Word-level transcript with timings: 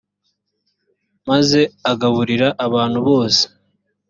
maze 1.29 1.59
agaburira 1.91 2.47
abantu 2.65 2.99
bose 3.07 3.43